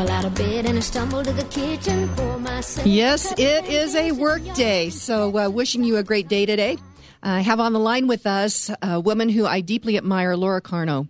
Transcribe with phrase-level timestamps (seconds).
[0.00, 2.86] out of bed and I stumble to the kitchen for myself.
[2.86, 4.90] Yes, it is a work day.
[4.90, 6.78] So, uh, wishing you a great day today.
[7.22, 11.08] I have on the line with us a woman who I deeply admire, Laura Carno.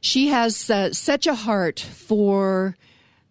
[0.00, 2.76] She has uh, such a heart for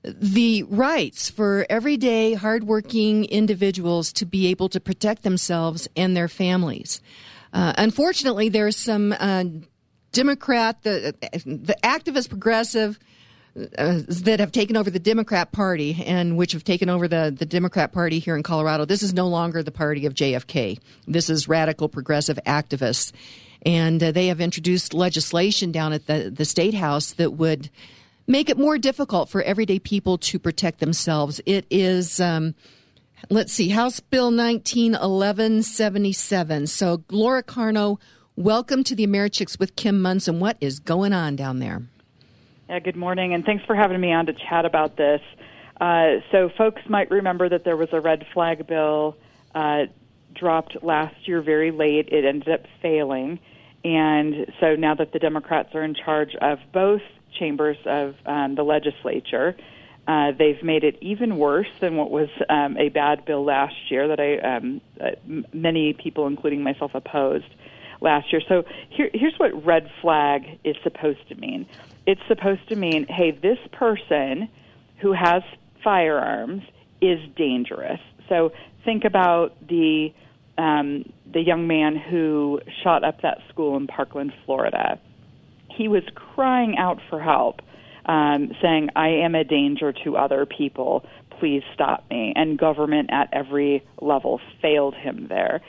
[0.03, 7.01] the rights for everyday, hardworking individuals to be able to protect themselves and their families.
[7.53, 9.43] Uh, unfortunately, there's some uh,
[10.11, 11.15] Democrat, the
[11.45, 12.99] the activist progressive
[13.55, 17.45] uh, that have taken over the Democrat Party and which have taken over the, the
[17.45, 18.83] Democrat Party here in Colorado.
[18.85, 20.79] This is no longer the party of JFK.
[21.07, 23.11] This is radical progressive activists.
[23.65, 27.69] And uh, they have introduced legislation down at the, the State House that would
[28.25, 31.39] make it more difficult for everyday people to protect themselves.
[31.45, 32.19] It is.
[32.19, 32.55] Um,
[33.29, 36.67] let's see, House Bill 191177.
[36.67, 37.99] So, Laura Carno,
[38.35, 40.39] welcome to the Americhicks with Kim Monson.
[40.39, 41.83] What is going on down there?
[42.73, 45.21] Yeah, good morning, and thanks for having me on to chat about this.
[45.79, 49.15] Uh, so, folks might remember that there was a red flag bill
[49.53, 49.83] uh,
[50.33, 52.09] dropped last year very late.
[52.09, 53.37] It ended up failing.
[53.85, 57.03] And so now that the Democrats are in charge of both
[57.37, 59.55] chambers of um, the legislature,
[60.07, 64.07] uh, they've made it even worse than what was um, a bad bill last year
[64.07, 65.11] that I um, uh,
[65.53, 67.53] many people, including myself, opposed
[68.01, 68.41] last year.
[68.49, 71.67] So here, here's what red flag is supposed to mean
[72.05, 74.49] it's supposed to mean, hey, this person
[74.99, 75.43] who has
[75.83, 76.63] firearms
[77.01, 77.99] is dangerous.
[78.29, 78.51] So
[78.85, 80.13] think about the
[80.57, 84.99] um, the young man who shot up that school in Parkland, Florida.
[85.75, 87.61] He was crying out for help,
[88.05, 91.05] um, saying, "I am a danger to other people.
[91.39, 95.61] Please stop me." And government at every level failed him there.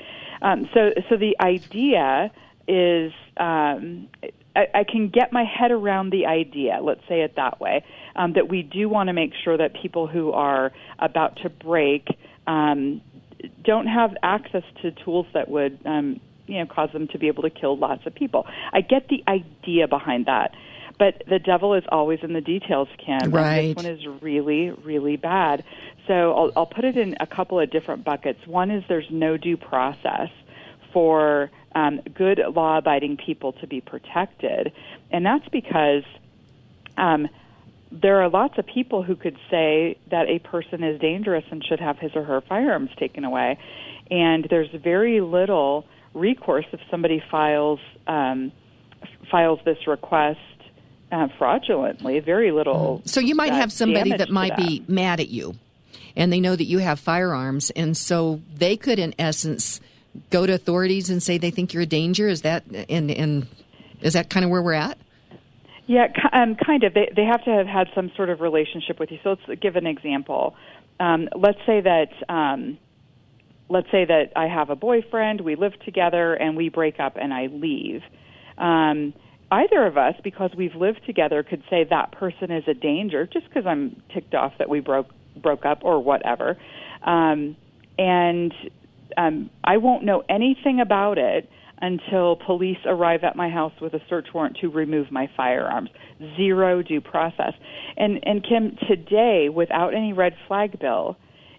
[0.43, 2.31] Um, so, so the idea
[2.69, 4.09] is um,
[4.55, 7.85] I, I can get my head around the idea, let's say it that way,
[8.17, 12.07] um, that we do want to make sure that people who are about to break
[12.47, 13.01] um,
[13.63, 17.43] don't have access to tools that would um, you know cause them to be able
[17.43, 18.47] to kill lots of people.
[18.73, 20.55] I get the idea behind that.
[20.97, 23.33] But the devil is always in the details, Kim.
[23.33, 23.77] Right.
[23.77, 25.65] And this one is really, really bad.
[26.07, 28.47] So I'll, I'll put it in a couple of different buckets.
[28.47, 30.29] One is there's no due process
[30.93, 34.73] for um, good law abiding people to be protected.
[35.11, 36.05] And that's because
[36.97, 37.29] um,
[37.91, 41.81] there are lots of people who could say that a person is dangerous and should
[41.81, 43.59] have his or her firearms taken away.
[44.11, 48.53] And there's very little recourse if somebody files um,
[49.31, 50.39] files this request
[51.11, 52.21] uh, fraudulently.
[52.21, 53.03] Very little.
[53.05, 55.55] So you might have somebody that might be mad at you,
[56.17, 59.81] and they know that you have firearms, and so they could, in essence,
[60.31, 62.29] go to authorities and say they think you're a danger.
[62.29, 63.47] Is that and and
[64.01, 64.99] is that kind of where we're at?
[65.87, 66.95] Yeah, um, kind of.
[66.95, 69.19] They they have to have had some sort of relationship with you.
[69.23, 70.57] So let's give an example.
[70.99, 72.79] Um, let's say that um,
[73.69, 77.35] let's say that I have a boyfriend, we live together, and we break up, and
[77.35, 78.03] I leave.
[78.57, 79.13] Um,
[79.51, 83.49] either of us, because we've lived together, could say that person is a danger, just
[83.49, 86.57] because I'm ticked off that we broke broke up or whatever.
[87.03, 87.57] Um,
[87.99, 88.55] and
[89.17, 91.49] um, I won't know anything about it
[91.81, 95.91] until police arrive at my house with a search warrant to remove my firearms.
[96.37, 97.53] Zero due process.
[97.97, 101.17] And and Kim, today, without any red flag bill,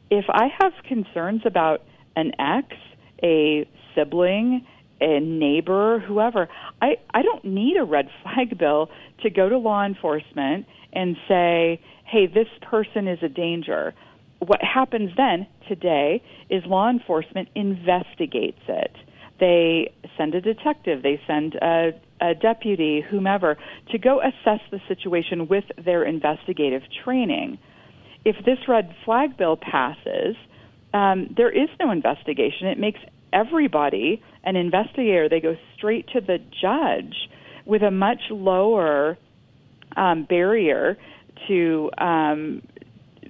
[0.09, 1.83] if I have concerns about
[2.15, 2.67] an ex,
[3.23, 4.65] a sibling,
[5.01, 6.47] a neighbor, whoever,
[6.81, 8.89] I, I don't need a red flag bill
[9.23, 13.93] to go to law enforcement and say, hey, this person is a danger.
[14.39, 18.91] What happens then today is law enforcement investigates it.
[19.39, 21.91] They send a detective, they send a,
[22.21, 23.57] a deputy, whomever,
[23.91, 27.57] to go assess the situation with their investigative training.
[28.23, 30.35] If this red flag bill passes,
[30.93, 32.67] um, there is no investigation.
[32.67, 32.99] It makes
[33.33, 35.27] everybody an investigator.
[35.27, 37.15] They go straight to the judge
[37.65, 39.17] with a much lower
[39.97, 40.97] um, barrier
[41.47, 42.61] to um,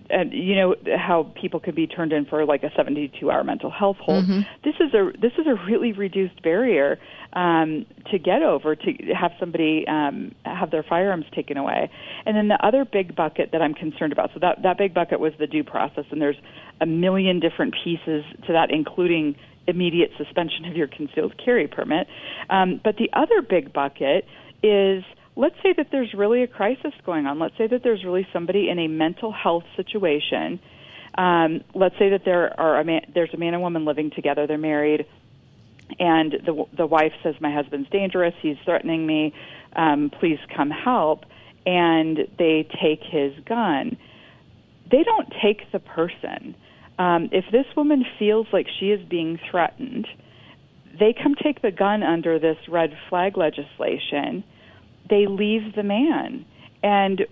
[0.09, 3.71] and you know how people could be turned in for like a 72 hour mental
[3.71, 4.25] health hold.
[4.25, 4.41] Mm-hmm.
[4.63, 6.99] this is a this is a really reduced barrier
[7.33, 11.89] um, to get over to have somebody um, have their firearms taken away.
[12.25, 15.19] And then the other big bucket that I'm concerned about so that that big bucket
[15.19, 16.39] was the due process and there's
[16.81, 19.35] a million different pieces to that including
[19.67, 22.07] immediate suspension of your concealed carry permit.
[22.49, 24.25] Um, but the other big bucket
[24.61, 25.03] is
[25.35, 27.39] let's say that there's really a crisis going on.
[27.39, 30.59] Let's say that there's really somebody in a mental health situation.
[31.17, 34.47] Um, let's say that there are a man, there's a man and woman living together.
[34.47, 35.05] They're married,
[35.99, 38.33] and the the wife says, "My husband's dangerous.
[38.41, 39.33] He's threatening me.
[39.75, 41.25] Um, please come help."
[41.65, 43.97] And they take his gun.
[44.91, 46.55] they don't take the person.
[46.97, 50.07] Um, if this woman feels like she is being threatened,
[50.99, 54.43] they come take the gun under this red flag legislation.
[55.09, 56.45] They leave the man,
[56.83, 57.25] and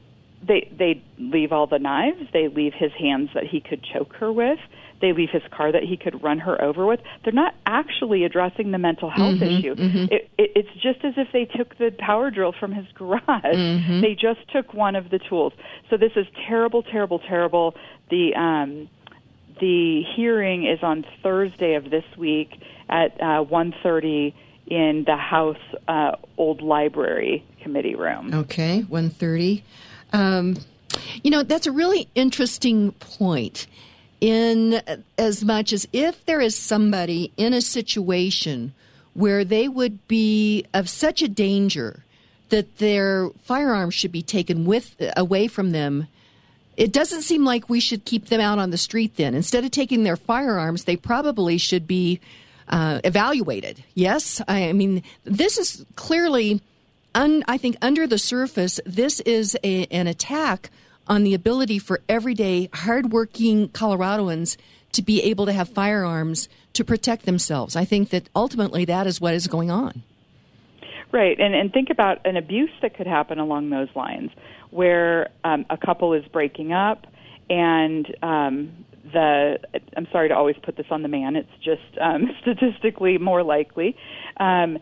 [0.46, 2.28] they they leave all the knives.
[2.32, 4.60] They leave his hands that he could choke her with.
[5.02, 7.02] They leave his car that he could run her over with.
[7.24, 9.76] They're not actually addressing the mental health Mm-hmm, issue.
[10.10, 13.22] It, it, it's just as if they took the power drill from his garage.
[13.28, 14.00] Mm-hmm.
[14.00, 15.52] They just took one of the tools.
[15.90, 17.76] So this is terrible, terrible, terrible.
[18.10, 18.90] The um,
[19.60, 22.50] the hearing is on Thursday of this week
[22.90, 24.34] at uh, 1.30
[24.68, 28.34] in the House uh, Old Library Committee room.
[28.34, 29.64] Okay, 130.
[30.12, 30.58] Um,
[31.24, 33.68] you know, that's a really interesting point.
[34.22, 34.82] In
[35.18, 38.74] as much as if there is somebody in a situation
[39.14, 42.04] where they would be of such a danger
[42.50, 46.08] that their firearms should be taken with away from them,
[46.78, 49.18] it doesn't seem like we should keep them out on the street.
[49.18, 52.20] Then, instead of taking their firearms, they probably should be
[52.70, 53.84] uh, evaluated.
[53.94, 56.62] Yes, I, I mean this is clearly
[57.16, 60.70] un, I think under the surface, this is a, an attack
[61.08, 64.58] on the ability for everyday, hardworking Coloradoans
[64.94, 67.76] to be able to have firearms to protect themselves.
[67.76, 70.04] I think that ultimately that is what is going on.
[71.12, 74.32] Right, and and think about an abuse that could happen along those lines,
[74.72, 77.06] where um, a couple is breaking up,
[77.52, 78.72] and um,
[79.12, 79.60] the
[79.96, 81.36] I'm sorry to always put this on the man.
[81.36, 83.96] It's just um, statistically more likely.
[84.38, 84.80] Um,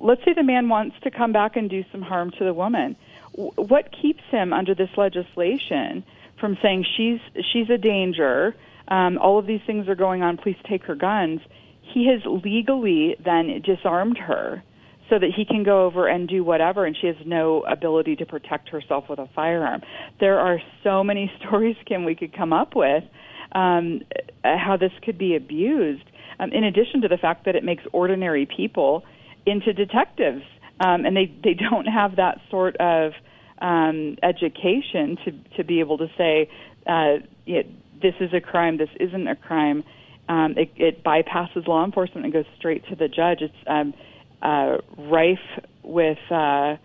[0.00, 2.96] let's say the man wants to come back and do some harm to the woman.
[3.32, 6.04] What keeps him under this legislation
[6.38, 7.20] from saying she's
[7.52, 8.54] she's a danger?
[8.88, 10.36] Um, all of these things are going on.
[10.36, 11.40] Please take her guns.
[11.82, 14.62] He has legally then disarmed her
[15.08, 18.26] so that he can go over and do whatever, and she has no ability to
[18.26, 19.82] protect herself with a firearm.
[20.20, 23.04] There are so many stories, Kim, we could come up with
[23.52, 24.02] um,
[24.44, 26.04] how this could be abused.
[26.38, 29.04] Um, in addition to the fact that it makes ordinary people
[29.46, 30.42] into detectives,
[30.80, 33.12] um, and they they don't have that sort of
[33.60, 36.48] um, education to to be able to say
[36.86, 37.66] uh, it,
[38.00, 39.84] this is a crime, this isn't a crime.
[40.28, 43.42] Um, it, it bypasses law enforcement and goes straight to the judge.
[43.42, 43.94] It's um,
[44.42, 45.38] uh, rife
[45.82, 46.76] with uh,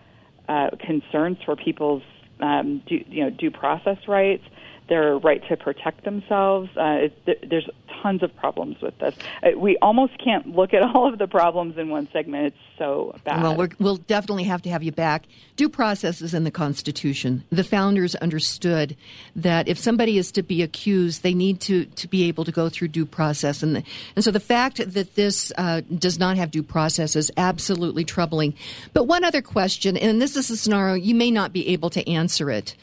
[0.50, 2.04] uh, concerns for people's
[2.40, 4.44] um, due, you know due process rights,
[4.88, 6.70] their right to protect themselves.
[6.78, 7.70] Uh, it, there's
[8.02, 9.16] tons of problems with this.
[9.42, 12.48] Uh, we almost can't look at all of the problems in one segment.
[12.48, 13.42] It's so bad.
[13.42, 15.24] Well, we're, we'll definitely have to have you back.
[15.56, 17.44] Due process is in the Constitution.
[17.52, 18.96] The founders understood
[19.36, 22.70] that if somebody is to be accused, they need to, to be able to go
[22.70, 23.64] through due process.
[23.64, 23.84] And, the,
[24.16, 28.54] and so the fact that this uh, does not have due process is absolutely troubling.
[28.94, 32.08] But one other question, and this is a scenario you may not be able to
[32.10, 32.76] answer it.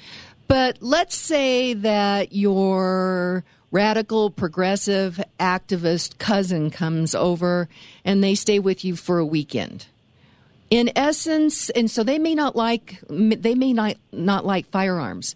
[0.48, 7.68] But let's say that your radical, progressive, activist cousin comes over
[8.04, 9.86] and they stay with you for a weekend.
[10.70, 15.34] In essence, and so they may not like they may not not like firearms.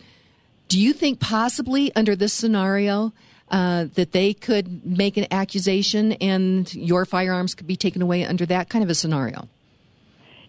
[0.69, 3.13] Do you think possibly under this scenario
[3.51, 8.47] uh, that they could make an accusation and your firearms could be taken away under
[8.47, 9.49] that kind of a scenario?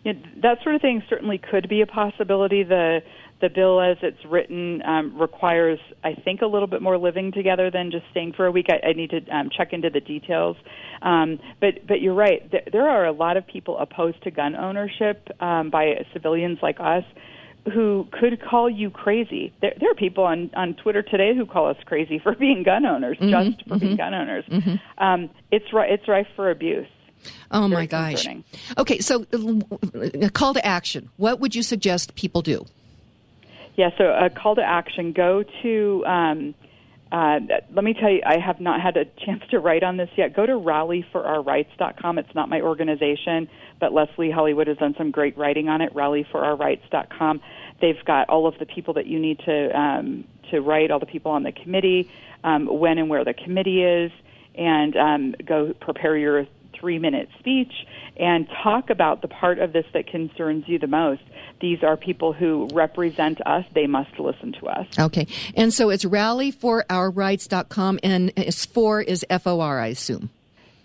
[0.03, 2.63] Yeah, that sort of thing certainly could be a possibility.
[2.63, 3.03] The
[3.39, 7.69] the bill as it's written um, requires, I think, a little bit more living together
[7.69, 8.67] than just staying for a week.
[8.69, 10.57] I, I need to um, check into the details.
[11.01, 12.49] Um, but but you're right.
[12.51, 16.77] There, there are a lot of people opposed to gun ownership um, by civilians like
[16.79, 17.03] us
[17.73, 19.53] who could call you crazy.
[19.61, 22.85] There, there are people on on Twitter today who call us crazy for being gun
[22.85, 24.45] owners, Mm-hmm, just for being gun owners.
[24.97, 26.87] Um, it's ri- it's rife for abuse.
[27.51, 28.23] Oh my gosh.
[28.23, 28.43] concerning.
[28.77, 31.09] Okay, so uh, a call to action.
[31.17, 32.65] What would you suggest people do?
[33.77, 36.55] Yeah, so a call to action go to, um,
[37.11, 37.39] uh,
[37.71, 40.35] let me tell you, I have not had a chance to write on this yet.
[40.35, 42.17] Go to rallyforourrights.com.
[42.17, 43.47] It's not my organization,
[43.79, 47.39] but Leslie Hollywood has done some great writing on it, rallyforourrights.com.
[47.79, 51.05] They've got all of the people that you need to, um, to write, all the
[51.05, 52.09] people on the committee,
[52.43, 54.11] um, when and where the committee is,
[54.55, 56.47] and um, go prepare your
[56.79, 57.71] three minute speech
[58.17, 61.21] and talk about the part of this that concerns you the most.
[61.61, 63.65] These are people who represent us.
[63.73, 64.87] They must listen to us.
[64.97, 65.27] Okay.
[65.55, 70.29] And so it's rallyforourrights.com and it's for is F O R, I assume.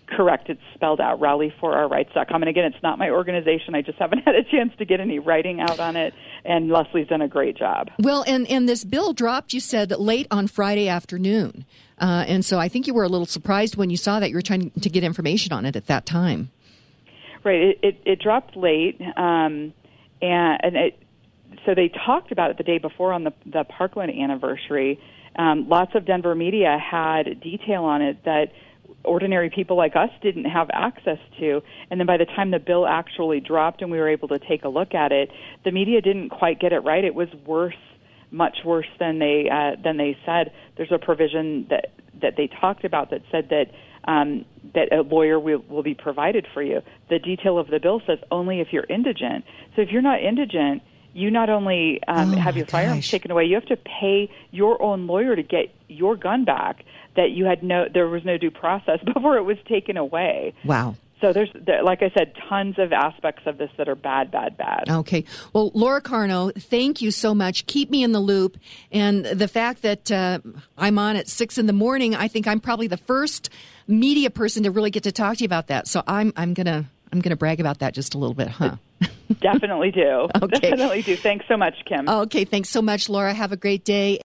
[0.07, 0.49] Correct.
[0.49, 2.41] It's spelled out, rallyforourrights.com.
[2.41, 3.75] And again, it's not my organization.
[3.75, 6.13] I just haven't had a chance to get any writing out on it.
[6.45, 7.89] And Leslie's done a great job.
[7.99, 11.65] Well, and, and this bill dropped, you said, late on Friday afternoon.
[11.99, 14.35] Uh, and so I think you were a little surprised when you saw that you
[14.35, 16.51] were trying to get information on it at that time.
[17.43, 17.61] Right.
[17.61, 18.99] It, it, it dropped late.
[19.01, 19.73] Um,
[20.21, 20.99] and, and it,
[21.65, 24.99] so they talked about it the day before on the the Parkland anniversary.
[25.35, 28.51] Um, lots of Denver media had detail on it that
[29.03, 31.61] ordinary people like us didn't have access to.
[31.89, 34.63] And then by the time the bill actually dropped and we were able to take
[34.63, 35.29] a look at it,
[35.65, 37.03] the media didn't quite get it right.
[37.03, 37.75] It was worse,
[38.31, 40.51] much worse than they uh, than they said.
[40.77, 41.91] There's a provision that
[42.21, 43.65] that they talked about that said that
[44.05, 46.81] um, that a lawyer will, will be provided for you.
[47.09, 49.45] The detail of the bill says only if you're indigent.
[49.75, 50.81] So if you're not indigent,
[51.13, 53.11] you not only um, Oh, have your firearms gosh.
[53.11, 56.83] taken away, you have to pay your own lawyer to get your gun back.
[57.15, 60.53] That you had no, there was no due process before it was taken away.
[60.65, 60.95] Wow.
[61.21, 64.57] So there's, there, like I said, tons of aspects of this that are bad, bad,
[64.57, 64.89] bad.
[64.89, 65.23] Okay.
[65.53, 67.65] Well, Laura Carno, thank you so much.
[67.67, 68.57] Keep me in the loop.
[68.91, 70.39] And the fact that uh,
[70.77, 73.49] I'm on at six in the morning, I think I'm probably the first
[73.87, 75.87] media person to really get to talk to you about that.
[75.87, 78.77] So I'm I'm gonna I'm gonna brag about that just a little bit, huh?
[79.39, 80.27] Definitely do.
[80.41, 80.71] Okay.
[80.71, 81.15] Definitely do.
[81.15, 82.09] Thanks so much, Kim.
[82.09, 82.43] okay.
[82.43, 83.35] Thanks so much, Laura.
[83.35, 84.19] Have a great day.